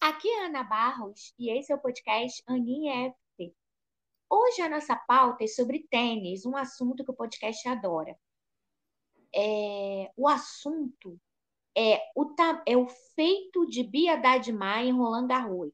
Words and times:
Aqui 0.00 0.28
é 0.28 0.46
Ana 0.46 0.62
Barros 0.62 1.34
e 1.36 1.50
esse 1.50 1.72
é 1.72 1.74
o 1.74 1.80
podcast 1.80 2.40
Aninha 2.46 3.10
FT. 3.10 3.52
Hoje 4.30 4.62
a 4.62 4.68
nossa 4.68 4.94
pauta 4.94 5.42
é 5.42 5.48
sobre 5.48 5.88
tênis, 5.90 6.46
um 6.46 6.56
assunto 6.56 7.04
que 7.04 7.10
o 7.10 7.14
podcast 7.14 7.68
adora. 7.68 8.16
É, 9.34 10.10
o 10.16 10.28
assunto 10.28 11.20
é 11.76 12.00
o, 12.14 12.34
é 12.64 12.76
o 12.76 12.86
feito 13.16 13.66
de 13.66 13.82
Bia 13.82 14.14
Haddad 14.14 14.52
Maia 14.52 14.88
em 14.88 14.92
Roland 14.92 15.26
Garros. 15.26 15.72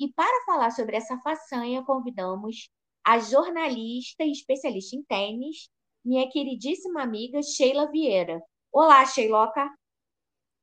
E 0.00 0.10
para 0.12 0.44
falar 0.46 0.70
sobre 0.70 0.96
essa 0.96 1.18
façanha, 1.18 1.84
convidamos 1.84 2.70
a 3.04 3.18
jornalista 3.18 4.24
e 4.24 4.32
especialista 4.32 4.96
em 4.96 5.02
tênis, 5.04 5.68
minha 6.02 6.28
queridíssima 6.30 7.02
amiga 7.02 7.42
Sheila 7.42 7.90
Vieira. 7.90 8.42
Olá, 8.72 9.04
Sheiloca! 9.04 9.70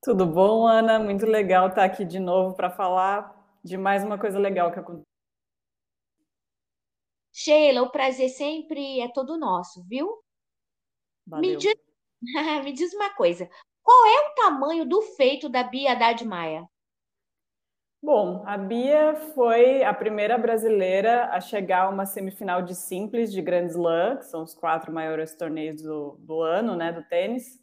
Tudo 0.02 0.26
bom, 0.26 0.66
Ana? 0.66 0.98
Muito 0.98 1.26
legal 1.26 1.68
estar 1.68 1.84
aqui 1.84 2.06
de 2.06 2.20
novo 2.20 2.56
para 2.56 2.70
falar 2.70 3.36
de 3.62 3.78
mais 3.78 4.02
uma 4.02 4.18
coisa 4.18 4.40
legal 4.40 4.72
que 4.72 4.80
aconteceu. 4.80 5.06
Sheila, 7.34 7.82
o 7.82 7.92
prazer 7.92 8.30
sempre 8.30 9.02
é 9.02 9.12
todo 9.12 9.38
nosso, 9.38 9.86
viu? 9.88 10.10
Valeu. 11.28 11.52
Me 11.52 11.58
diz, 11.58 11.76
me 12.64 12.72
diz 12.72 12.94
uma 12.94 13.14
coisa: 13.14 13.50
qual 13.84 14.06
é 14.06 14.28
o 14.28 14.36
tamanho 14.36 14.86
do 14.86 15.02
feito 15.02 15.50
da 15.50 15.64
Bia 15.64 15.92
Haddad 15.92 16.24
Maia? 16.26 16.66
Bom, 18.02 18.44
a 18.48 18.58
Bia 18.58 19.16
foi 19.36 19.84
a 19.84 19.94
primeira 19.94 20.38
brasileira 20.38 21.26
a 21.26 21.42
chegar 21.42 21.84
a 21.84 21.90
uma 21.90 22.06
semifinal 22.06 22.62
de 22.62 22.74
simples 22.74 23.34
de 23.34 23.42
Grand 23.42 23.66
Slam, 23.66 24.16
que 24.16 24.26
são 24.26 24.44
os 24.44 24.56
quatro 24.56 24.94
maiores 24.94 25.36
torneios 25.36 25.82
do, 25.82 26.16
do 26.20 26.42
ano, 26.42 26.78
né, 26.78 26.94
do 26.94 27.04
tênis 27.04 27.60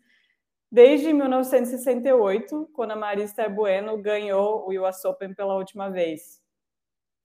desde 0.71 1.13
1968, 1.13 2.71
quando 2.73 2.93
a 2.93 2.97
Marista 2.97 3.49
Bueno 3.49 3.97
ganhou 3.99 4.69
o 4.69 4.87
US 4.87 5.05
Open 5.05 5.35
pela 5.35 5.57
última 5.57 5.91
vez. 5.91 6.41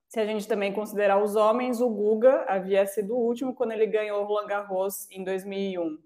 Se 0.08 0.20
a 0.20 0.26
gente 0.26 0.48
também 0.48 0.74
considerar 0.74 1.24
os 1.24 1.36
homens, 1.36 1.80
o 1.80 1.90
Guga 1.90 2.46
havia 2.48 2.86
sido 2.86 3.16
o 3.16 3.20
último 3.20 3.56
quando 3.56 3.72
ele 3.72 3.88
ganhou 3.88 4.22
o 4.22 4.26
Roland 4.26 4.48
Garros 4.48 5.10
em 5.10 5.24
2001. 5.24 5.98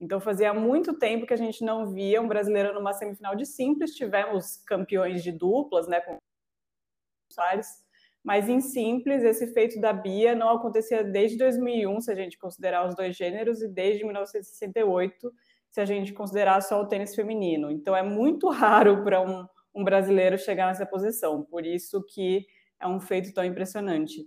Então 0.00 0.18
fazia 0.18 0.54
muito 0.54 0.98
tempo 0.98 1.26
que 1.26 1.34
a 1.34 1.36
gente 1.36 1.62
não 1.62 1.92
via 1.92 2.22
um 2.22 2.26
brasileiro 2.26 2.72
numa 2.72 2.94
semifinal 2.94 3.36
de 3.36 3.44
simples. 3.44 3.94
Tivemos 3.94 4.56
campeões 4.66 5.22
de 5.22 5.30
duplas, 5.30 5.86
né, 5.86 6.00
com 6.00 6.16
Soares, 7.30 7.84
mas 8.24 8.48
em 8.48 8.60
simples 8.60 9.22
esse 9.22 9.52
feito 9.52 9.78
da 9.78 9.92
Bia 9.92 10.34
não 10.34 10.48
acontecia 10.48 11.04
desde 11.04 11.36
2001, 11.36 12.00
se 12.00 12.10
a 12.10 12.14
gente 12.14 12.38
considerar 12.38 12.88
os 12.88 12.94
dois 12.94 13.14
gêneros, 13.14 13.62
e 13.62 13.68
desde 13.68 14.04
1968 14.04 15.32
se 15.70 15.80
a 15.80 15.84
gente 15.84 16.12
considerar 16.12 16.60
só 16.60 16.80
o 16.80 16.86
tênis 16.86 17.14
feminino. 17.14 17.70
Então 17.70 17.94
é 17.94 18.02
muito 18.02 18.48
raro 18.48 19.02
para 19.04 19.20
um, 19.20 19.46
um 19.74 19.84
brasileiro 19.84 20.36
chegar 20.38 20.66
nessa 20.66 20.84
posição, 20.84 21.44
por 21.44 21.64
isso 21.64 22.04
que 22.08 22.46
é 22.80 22.86
um 22.86 23.00
feito 23.00 23.32
tão 23.32 23.44
impressionante. 23.44 24.26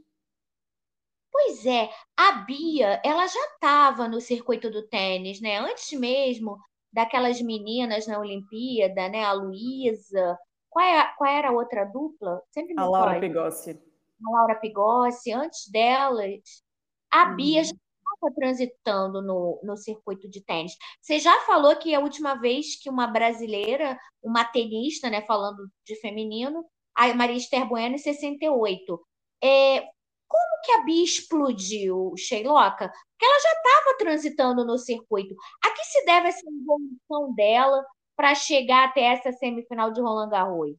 Pois 1.31 1.65
é, 1.65 1.89
a 2.15 2.31
Bia, 2.43 3.01
ela 3.03 3.25
já 3.27 3.45
estava 3.53 4.07
no 4.07 4.21
circuito 4.21 4.69
do 4.69 4.87
tênis, 4.87 5.41
né? 5.41 5.57
Antes 5.57 5.91
mesmo 5.99 6.57
daquelas 6.91 7.41
meninas 7.41 8.05
na 8.05 8.19
Olimpíada, 8.19 9.09
né? 9.09 9.23
A 9.23 9.33
Luísa. 9.33 10.37
Qual, 10.69 10.85
é, 10.85 11.11
qual 11.17 11.29
era 11.29 11.49
a 11.49 11.51
outra 11.51 11.85
dupla? 11.85 12.39
Sempre 12.51 12.75
a 12.77 12.85
Laura 12.85 13.19
Pigossi. 13.19 13.71
A 13.71 14.31
Laura 14.31 14.55
Pigossi. 14.55 15.31
Antes 15.31 15.69
delas, 15.71 16.63
a 17.11 17.25
Bia 17.25 17.61
uhum. 17.61 17.65
já 17.65 17.75
estava 18.23 18.33
transitando 18.35 19.21
no, 19.21 19.59
no 19.63 19.77
circuito 19.77 20.29
de 20.29 20.43
tênis. 20.43 20.73
Você 21.01 21.19
já 21.19 21.39
falou 21.41 21.75
que 21.75 21.93
a 21.93 21.99
última 21.99 22.35
vez 22.35 22.81
que 22.81 22.89
uma 22.89 23.07
brasileira, 23.07 23.97
uma 24.21 24.45
tenista, 24.45 25.09
né, 25.09 25.21
falando 25.21 25.67
de 25.85 25.95
feminino, 25.99 26.65
a 26.95 27.13
Maria 27.13 27.37
Esther 27.37 27.67
Bueno 27.67 27.95
em 27.95 27.97
68. 27.97 29.01
É, 29.43 29.81
como 30.27 30.61
que 30.63 30.71
a 30.71 30.83
Bia 30.83 31.03
explodiu, 31.03 32.13
Sheiloca? 32.17 32.89
Porque 32.89 33.25
ela 33.25 33.39
já 33.39 33.51
estava 33.51 33.97
transitando 33.97 34.65
no 34.65 34.77
circuito. 34.77 35.35
A 35.63 35.71
que 35.71 35.83
se 35.85 36.05
deve 36.05 36.29
essa 36.29 36.45
evolução 36.47 37.33
dela 37.35 37.83
para 38.15 38.35
chegar 38.35 38.89
até 38.89 39.01
essa 39.01 39.31
semifinal 39.33 39.91
de 39.91 40.01
Roland 40.01 40.29
Garros? 40.29 40.75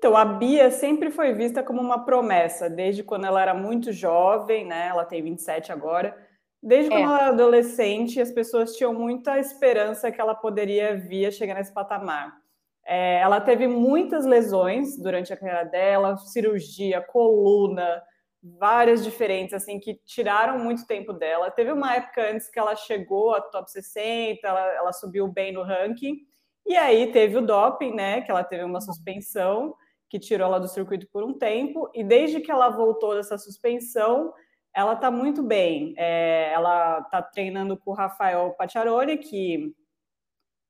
Então, 0.00 0.16
a 0.16 0.24
Bia 0.24 0.70
sempre 0.70 1.10
foi 1.10 1.34
vista 1.34 1.62
como 1.62 1.78
uma 1.78 2.06
promessa, 2.06 2.70
desde 2.70 3.04
quando 3.04 3.26
ela 3.26 3.42
era 3.42 3.52
muito 3.52 3.92
jovem, 3.92 4.64
né? 4.64 4.86
Ela 4.86 5.04
tem 5.04 5.22
27 5.22 5.70
agora. 5.70 6.16
Desde 6.62 6.90
é. 6.90 6.96
quando 6.96 7.04
ela 7.04 7.18
era 7.18 7.28
adolescente, 7.28 8.18
as 8.18 8.32
pessoas 8.32 8.74
tinham 8.74 8.94
muita 8.94 9.38
esperança 9.38 10.10
que 10.10 10.18
ela 10.18 10.34
poderia 10.34 10.96
vir 10.96 11.26
a 11.26 11.30
chegar 11.30 11.52
nesse 11.52 11.74
patamar. 11.74 12.34
É, 12.86 13.20
ela 13.20 13.42
teve 13.42 13.68
muitas 13.68 14.24
lesões 14.24 14.96
durante 14.96 15.34
a 15.34 15.36
carreira 15.36 15.64
dela, 15.66 16.16
cirurgia, 16.16 17.02
coluna, 17.02 18.02
várias 18.42 19.04
diferentes, 19.04 19.52
assim, 19.52 19.78
que 19.78 20.00
tiraram 20.06 20.58
muito 20.60 20.86
tempo 20.86 21.12
dela. 21.12 21.50
Teve 21.50 21.72
uma 21.72 21.96
época 21.96 22.22
antes 22.26 22.48
que 22.48 22.58
ela 22.58 22.74
chegou 22.74 23.34
a 23.34 23.42
top 23.42 23.70
60, 23.70 24.48
ela, 24.48 24.66
ela 24.76 24.92
subiu 24.94 25.28
bem 25.28 25.52
no 25.52 25.62
ranking, 25.62 26.16
e 26.66 26.74
aí 26.74 27.12
teve 27.12 27.36
o 27.36 27.42
doping, 27.42 27.92
né? 27.92 28.22
Que 28.22 28.30
ela 28.30 28.42
teve 28.42 28.64
uma 28.64 28.80
suspensão 28.80 29.74
que 30.10 30.18
tirou 30.18 30.48
ela 30.48 30.58
do 30.58 30.68
circuito 30.68 31.06
por 31.12 31.22
um 31.22 31.32
tempo, 31.32 31.88
e 31.94 32.02
desde 32.02 32.40
que 32.40 32.50
ela 32.50 32.68
voltou 32.68 33.14
dessa 33.14 33.38
suspensão, 33.38 34.34
ela 34.74 34.94
está 34.94 35.10
muito 35.10 35.42
bem. 35.42 35.94
É, 35.96 36.52
ela 36.52 36.98
está 36.98 37.22
treinando 37.22 37.76
com 37.76 37.92
o 37.92 37.94
Rafael 37.94 38.50
Pacciaroni, 38.58 39.16
que 39.18 39.72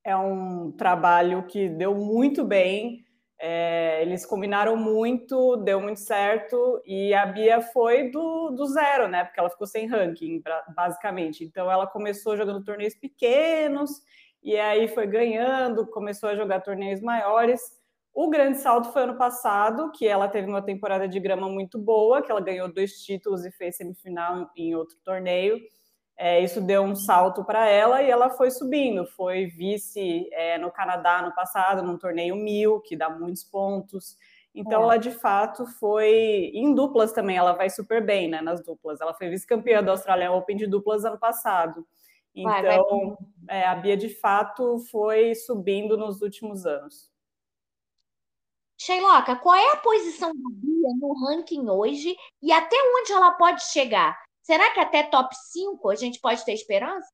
é 0.05 0.15
um 0.15 0.71
trabalho 0.73 1.47
que 1.47 1.71
deu 1.71 1.95
muito 1.95 2.45
bem. 2.45 3.03
É, 3.39 4.03
eles 4.03 4.27
combinaram 4.27 4.77
muito, 4.77 5.57
deu 5.57 5.81
muito 5.81 6.01
certo, 6.01 6.83
e 6.85 7.15
a 7.15 7.25
Bia 7.25 7.63
foi 7.63 8.11
do, 8.11 8.51
do 8.51 8.67
zero, 8.67 9.09
né? 9.09 9.25
Porque 9.25 9.41
ela 9.41 9.49
ficou 9.49 9.67
sem 9.67 9.87
ranking, 9.87 10.43
basicamente. 10.77 11.43
Então 11.45 11.71
ela 11.71 11.87
começou 11.87 12.37
jogando 12.37 12.63
torneios 12.63 12.95
pequenos 12.95 14.03
e 14.43 14.59
aí 14.59 14.89
foi 14.89 15.07
ganhando, 15.07 15.87
começou 15.87 16.29
a 16.29 16.37
jogar 16.37 16.61
torneios 16.61 17.01
maiores. 17.01 17.80
O 18.13 18.29
grande 18.29 18.59
salto 18.59 18.93
foi 18.93 19.03
ano 19.03 19.17
passado, 19.17 19.91
que 19.93 20.07
ela 20.07 20.29
teve 20.29 20.49
uma 20.49 20.63
temporada 20.63 21.07
de 21.07 21.21
grama 21.21 21.49
muito 21.49 21.79
boa, 21.79 22.21
que 22.21 22.31
ela 22.31 22.41
ganhou 22.41 22.73
dois 22.73 23.03
títulos 23.03 23.45
e 23.45 23.53
fez 23.53 23.77
semifinal 23.77 24.51
em 24.57 24.75
outro 24.75 24.97
torneio. 25.05 25.61
É, 26.17 26.39
isso 26.41 26.61
deu 26.61 26.83
um 26.83 26.95
salto 26.95 27.45
para 27.45 27.67
ela 27.67 28.03
e 28.03 28.11
ela 28.11 28.29
foi 28.29 28.51
subindo. 28.51 29.07
Foi 29.07 29.47
vice 29.47 30.29
é, 30.33 30.59
no 30.59 30.71
Canadá 30.71 31.23
no 31.23 31.35
passado, 31.35 31.83
num 31.83 31.97
torneio 31.97 32.37
mil, 32.37 32.81
que 32.81 32.95
dá 32.95 33.09
muitos 33.09 33.43
pontos. 33.43 34.17
Então, 34.55 34.81
é. 34.81 34.85
ela 34.85 34.97
de 34.99 35.13
fato 35.13 35.65
foi 35.65 36.51
em 36.53 36.75
duplas 36.75 37.13
também. 37.13 37.37
Ela 37.37 37.53
vai 37.53 37.71
super 37.71 38.05
bem 38.05 38.29
né, 38.29 38.43
nas 38.43 38.63
duplas. 38.63 39.01
Ela 39.01 39.15
foi 39.15 39.31
vice-campeã 39.31 39.83
do 39.83 39.93
Australian 39.93 40.33
Open 40.33 40.57
de 40.57 40.67
duplas 40.67 41.05
ano 41.05 41.19
passado. 41.19 41.87
Então, 42.35 42.53
vai, 42.53 42.63
vai. 42.65 42.75
Então, 42.75 43.19
é, 43.49 43.65
a 43.65 43.75
Bia 43.75 43.97
de 43.97 44.09
fato 44.09 44.79
foi 44.91 45.35
subindo 45.35 45.97
nos 45.97 46.21
últimos 46.21 46.67
anos. 46.67 47.10
Sheiloca, 48.81 49.37
qual 49.37 49.55
é 49.55 49.73
a 49.75 49.77
posição 49.77 50.31
da 50.31 50.51
Bia 50.55 50.89
no 50.99 51.13
ranking 51.13 51.69
hoje 51.69 52.17
e 52.43 52.51
até 52.51 52.75
onde 52.99 53.13
ela 53.13 53.33
pode 53.33 53.63
chegar? 53.65 54.19
Será 54.41 54.73
que 54.73 54.81
até 54.81 55.03
top 55.03 55.37
5 55.37 55.91
a 55.91 55.95
gente 55.95 56.19
pode 56.19 56.43
ter 56.47 56.55
esperança? 56.55 57.07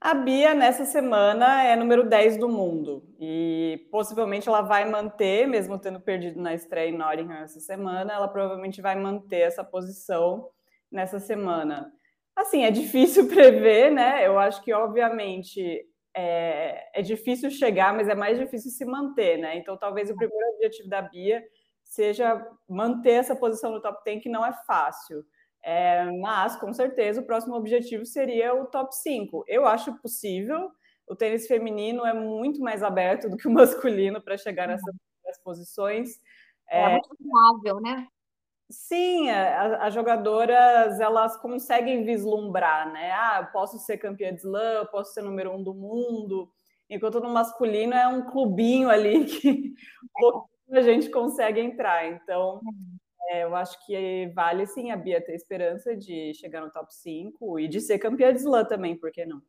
A 0.00 0.14
Bia, 0.14 0.52
nessa 0.52 0.84
semana, 0.84 1.62
é 1.62 1.76
número 1.76 2.08
10 2.08 2.38
do 2.38 2.48
mundo. 2.48 3.04
E 3.20 3.86
possivelmente 3.92 4.48
ela 4.48 4.62
vai 4.62 4.84
manter, 4.84 5.46
mesmo 5.46 5.78
tendo 5.78 6.00
perdido 6.00 6.40
na 6.40 6.52
estreia 6.52 6.90
em 6.90 6.98
Nottingham 6.98 7.36
essa 7.36 7.60
semana, 7.60 8.12
ela 8.12 8.26
provavelmente 8.26 8.82
vai 8.82 8.96
manter 8.96 9.42
essa 9.42 9.62
posição 9.62 10.48
nessa 10.90 11.20
semana. 11.20 11.92
Assim, 12.34 12.64
é 12.64 12.70
difícil 12.72 13.28
prever, 13.30 13.92
né? 13.92 14.26
Eu 14.26 14.36
acho 14.40 14.60
que, 14.64 14.72
obviamente, 14.72 15.86
é, 16.14 17.00
é, 17.00 17.02
difícil 17.02 17.50
chegar, 17.50 17.94
mas 17.94 18.08
é 18.08 18.14
mais 18.14 18.38
difícil 18.38 18.70
se 18.70 18.84
manter, 18.84 19.38
né? 19.38 19.56
Então, 19.56 19.76
talvez 19.76 20.10
o 20.10 20.16
primeiro 20.16 20.54
objetivo 20.54 20.88
da 20.88 21.02
Bia 21.02 21.42
seja 21.82 22.46
manter 22.68 23.12
essa 23.12 23.36
posição 23.36 23.70
no 23.70 23.80
top 23.80 24.02
10, 24.04 24.22
que 24.22 24.28
não 24.28 24.44
é 24.44 24.52
fácil. 24.66 25.24
É, 25.62 26.04
mas, 26.20 26.56
com 26.56 26.72
certeza, 26.72 27.20
o 27.20 27.26
próximo 27.26 27.54
objetivo 27.54 28.04
seria 28.04 28.54
o 28.54 28.66
top 28.66 28.94
5. 28.94 29.44
Eu 29.46 29.66
acho 29.66 29.96
possível. 30.00 30.70
O 31.06 31.14
tênis 31.14 31.46
feminino 31.46 32.04
é 32.04 32.12
muito 32.12 32.60
mais 32.60 32.82
aberto 32.82 33.28
do 33.28 33.36
que 33.36 33.48
o 33.48 33.50
masculino 33.50 34.20
para 34.20 34.36
chegar 34.36 34.66
nessas, 34.68 34.94
nessas 35.24 35.42
posições. 35.42 36.20
É, 36.68 36.82
é 36.82 36.88
muito 36.90 37.16
viável, 37.20 37.80
né? 37.80 38.06
Sim, 38.72 39.28
as 39.28 39.92
jogadoras 39.92 40.98
elas 40.98 41.36
conseguem 41.36 42.04
vislumbrar, 42.04 42.90
né? 42.90 43.12
Ah, 43.12 43.40
eu 43.42 43.52
posso 43.52 43.78
ser 43.78 43.98
campeã 43.98 44.32
de 44.32 44.40
slam, 44.40 44.86
posso 44.86 45.12
ser 45.12 45.20
número 45.20 45.52
um 45.52 45.62
do 45.62 45.74
mundo, 45.74 46.50
enquanto 46.88 47.20
no 47.20 47.28
masculino 47.28 47.92
é 47.92 48.08
um 48.08 48.24
clubinho 48.30 48.88
ali 48.88 49.24
que 49.26 49.74
a 50.72 50.80
gente 50.80 51.10
consegue 51.10 51.60
entrar. 51.60 52.06
Então, 52.06 52.62
é, 53.28 53.44
eu 53.44 53.54
acho 53.54 53.84
que 53.84 54.32
vale 54.34 54.66
sim 54.66 54.90
a 54.90 54.96
Bia 54.96 55.22
ter 55.22 55.34
esperança 55.34 55.94
de 55.94 56.32
chegar 56.32 56.62
no 56.62 56.72
top 56.72 56.94
5 56.94 57.60
e 57.60 57.68
de 57.68 57.78
ser 57.78 57.98
campeã 57.98 58.32
de 58.32 58.40
slam 58.40 58.64
também, 58.64 58.96
por 58.98 59.12
que 59.12 59.26
não? 59.26 59.42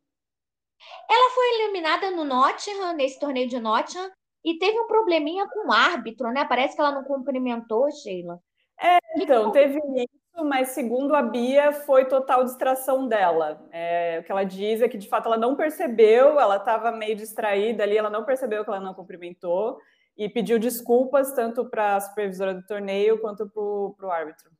Ela 1.09 1.29
foi 1.33 1.61
eliminada 1.61 2.11
no 2.11 2.25
Nottingham, 2.25 2.93
nesse 2.93 3.17
torneio 3.19 3.47
de 3.47 3.57
Nottingham, 3.57 4.11
E 4.43 4.57
teve 4.59 4.77
um 4.77 4.87
probleminha 4.87 5.47
com 5.47 5.69
o 5.69 5.71
árbitro, 5.71 6.29
né? 6.33 6.43
Parece 6.43 6.75
que 6.75 6.81
ela 6.81 6.91
não 6.91 7.05
cumprimentou, 7.05 7.89
Sheila. 7.91 8.41
É, 8.83 8.99
então, 9.15 9.49
teve 9.49 9.79
isso, 9.95 10.43
mas 10.43 10.69
segundo 10.69 11.15
a 11.15 11.21
Bia, 11.21 11.71
foi 11.71 12.05
total 12.05 12.43
distração 12.43 13.07
dela. 13.07 13.65
É, 13.71 14.19
o 14.19 14.23
que 14.25 14.31
ela 14.31 14.43
diz 14.43 14.81
é 14.81 14.89
que, 14.89 14.97
de 14.97 15.07
fato, 15.07 15.27
ela 15.27 15.37
não 15.37 15.55
percebeu, 15.55 16.37
ela 16.37 16.57
estava 16.57 16.91
meio 16.91 17.15
distraída 17.15 17.83
ali, 17.83 17.97
ela 17.97 18.09
não 18.09 18.25
percebeu 18.25 18.61
que 18.63 18.69
ela 18.69 18.81
não 18.81 18.93
cumprimentou 18.93 19.79
e 20.17 20.27
pediu 20.27 20.59
desculpas 20.59 21.31
tanto 21.31 21.69
para 21.69 21.95
a 21.95 22.01
supervisora 22.01 22.53
do 22.53 22.65
torneio 22.65 23.21
quanto 23.21 23.49
para 23.49 24.07
o 24.07 24.11
árbitro. 24.11 24.51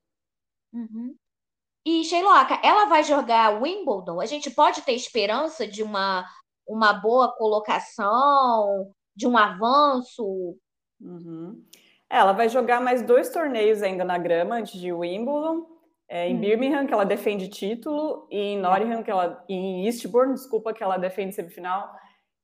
Uhum. 0.71 1.15
E, 1.85 2.05
Sheila, 2.05 2.47
ela 2.63 2.85
vai 2.85 3.03
jogar 3.03 3.61
Wimbledon? 3.61 4.21
A 4.21 4.25
gente 4.25 4.49
pode 4.49 4.81
ter 4.83 4.93
esperança 4.93 5.67
de 5.67 5.83
uma, 5.83 6.25
uma 6.65 6.93
boa 6.93 7.35
colocação, 7.35 8.89
de 9.13 9.27
um 9.27 9.37
avanço? 9.37 10.57
Uhum. 11.01 11.61
É, 12.13 12.17
ela 12.17 12.31
vai 12.31 12.47
jogar 12.47 12.79
mais 12.79 13.01
dois 13.01 13.29
torneios 13.29 13.81
ainda 13.81 14.05
na 14.05 14.19
grama 14.19 14.57
antes 14.57 14.79
de 14.79 14.93
Wimbledon. 14.93 15.65
É, 16.07 16.29
em 16.29 16.35
hum. 16.35 16.39
Birmingham, 16.39 16.85
que 16.85 16.93
ela 16.93 17.05
defende 17.05 17.47
título, 17.47 18.27
e 18.29 18.37
em 18.37 18.59
Nottingham, 18.59 19.01
que 19.01 19.09
ela, 19.09 19.43
em 19.49 19.87
Eastbourne, 19.87 20.35
desculpa, 20.35 20.73
que 20.73 20.83
ela 20.83 20.97
defende 20.97 21.33
semifinal. 21.33 21.91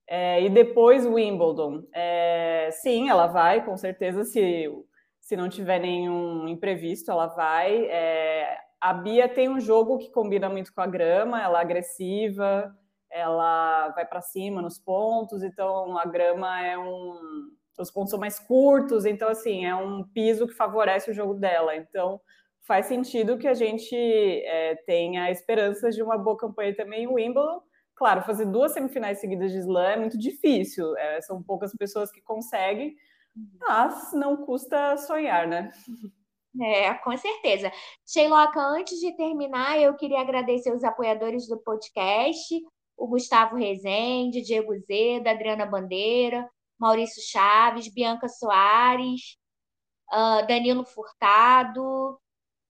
É, 0.07 0.41
e 0.41 0.49
depois 0.49 1.05
Wimbledon. 1.05 1.83
É, 1.93 2.69
sim, 2.71 3.09
ela 3.09 3.27
vai, 3.27 3.63
com 3.63 3.77
certeza, 3.77 4.23
se, 4.23 4.67
se 5.21 5.37
não 5.37 5.47
tiver 5.47 5.77
nenhum 5.79 6.47
imprevisto, 6.47 7.11
ela 7.11 7.27
vai. 7.27 7.85
É, 7.91 8.57
a 8.81 8.91
Bia 8.91 9.29
tem 9.29 9.49
um 9.49 9.59
jogo 9.59 9.99
que 9.99 10.09
combina 10.09 10.49
muito 10.49 10.73
com 10.73 10.81
a 10.81 10.87
grama, 10.87 11.39
ela 11.39 11.59
é 11.59 11.61
agressiva, 11.61 12.75
ela 13.11 13.89
vai 13.89 14.05
para 14.07 14.21
cima 14.21 14.63
nos 14.63 14.79
pontos, 14.79 15.43
então 15.43 15.95
a 15.95 16.05
grama 16.05 16.59
é 16.65 16.75
um, 16.75 17.51
os 17.83 17.91
pontos 17.91 18.11
são 18.11 18.19
mais 18.19 18.39
curtos, 18.39 19.05
então 19.05 19.29
assim, 19.29 19.65
é 19.65 19.75
um 19.75 20.03
piso 20.03 20.47
que 20.47 20.53
favorece 20.53 21.11
o 21.11 21.13
jogo 21.13 21.33
dela. 21.33 21.75
Então 21.75 22.19
faz 22.67 22.85
sentido 22.85 23.37
que 23.37 23.47
a 23.47 23.53
gente 23.53 23.95
é, 23.95 24.75
tenha 24.85 25.31
esperanças 25.31 25.95
de 25.95 26.03
uma 26.03 26.17
boa 26.17 26.37
campanha 26.37 26.75
também 26.75 27.03
em 27.03 27.07
Wimbledon. 27.07 27.61
Claro, 27.95 28.21
fazer 28.21 28.45
duas 28.45 28.71
semifinais 28.71 29.19
seguidas 29.19 29.51
de 29.51 29.57
slam 29.57 29.89
é 29.89 29.97
muito 29.97 30.17
difícil, 30.17 30.95
é, 30.95 31.21
são 31.21 31.43
poucas 31.43 31.73
pessoas 31.75 32.11
que 32.11 32.21
conseguem, 32.21 32.95
mas 33.59 34.13
não 34.13 34.37
custa 34.45 34.95
sonhar, 34.97 35.47
né? 35.47 35.71
É, 36.61 36.93
com 36.95 37.15
certeza. 37.17 37.71
Sheila, 38.07 38.51
antes 38.55 38.99
de 38.99 39.15
terminar, 39.15 39.79
eu 39.79 39.95
queria 39.95 40.19
agradecer 40.19 40.73
os 40.73 40.83
apoiadores 40.83 41.47
do 41.47 41.57
podcast, 41.57 42.55
o 42.97 43.07
Gustavo 43.07 43.55
Rezende, 43.55 44.41
Diego 44.41 44.77
Zeda, 44.79 45.31
Adriana 45.31 45.65
Bandeira, 45.65 46.49
Maurício 46.79 47.21
Chaves, 47.21 47.91
Bianca 47.93 48.27
Soares, 48.27 49.37
uh, 50.11 50.47
Danilo 50.47 50.85
Furtado, 50.85 52.19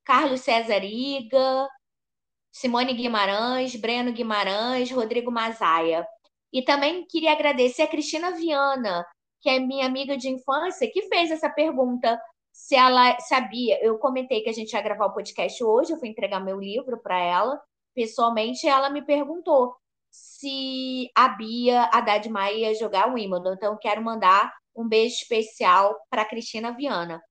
Carlos 0.04 0.42
César 0.42 0.84
Iga, 0.84 1.68
Simone 2.52 2.94
Guimarães, 2.94 3.76
Breno 3.76 4.12
Guimarães, 4.12 4.92
Rodrigo 4.92 5.32
Mazaia. 5.32 6.08
E 6.52 6.64
também 6.64 7.06
queria 7.06 7.32
agradecer 7.32 7.84
a 7.84 7.88
Cristina 7.88 8.32
Viana, 8.32 9.06
que 9.40 9.50
é 9.50 9.60
minha 9.60 9.86
amiga 9.86 10.18
de 10.18 10.30
infância, 10.30 10.90
que 10.92 11.04
fez 11.04 11.32
essa 11.32 11.50
pergunta 11.50 12.20
se 12.52 12.76
ela 12.76 13.20
sabia. 13.22 13.80
Eu 13.84 13.98
comentei 14.00 14.42
que 14.42 14.50
a 14.50 14.54
gente 14.54 14.74
ia 14.74 14.82
gravar 14.82 15.06
o 15.08 15.14
podcast 15.14 15.64
hoje, 15.64 15.94
eu 15.94 16.00
fui 16.00 16.10
entregar 16.10 16.40
meu 16.40 16.60
livro 16.60 16.98
para 16.98 17.18
ela. 17.20 17.62
Pessoalmente, 17.94 18.68
ela 18.68 18.90
me 18.90 19.02
perguntou 19.02 19.76
se 20.10 21.10
a 21.16 21.30
Bia 21.30 21.84
Haddad 21.92 22.28
Maia 22.30 22.70
ia 22.70 22.76
jogar 22.76 23.10
o 23.10 23.14
Wimbledon. 23.14 23.54
Então, 23.54 23.78
quero 23.80 24.02
mandar 24.02 24.54
um 24.76 24.88
beijo 24.88 25.16
especial 25.16 25.96
para 26.10 26.26
Cristina 26.26 26.72
Viana. 26.72 27.22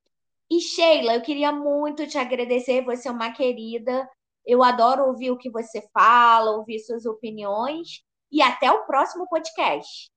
E 0.51 0.61
Sheila, 0.61 1.15
eu 1.15 1.23
queria 1.23 1.53
muito 1.53 2.07
te 2.07 2.17
agradecer, 2.17 2.85
você 2.85 3.09
é 3.09 3.13
uma 3.13 3.33
querida. 3.33 4.09
Eu 4.47 4.63
adoro 4.63 5.05
ouvir 5.05 5.31
o 5.31 5.37
que 5.37 5.51
você 5.51 5.87
fala, 5.93 6.57
ouvir 6.57 6.79
suas 6.79 7.05
opiniões. 7.05 8.03
E 8.31 8.41
até 8.43 8.71
o 8.71 8.87
próximo 8.87 9.27
podcast. 9.29 10.11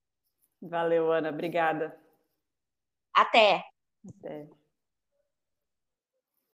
Valeu, 0.60 1.12
Ana. 1.12 1.30
Obrigada. 1.30 1.98
Até. 3.14 3.64
Até. 4.08 4.61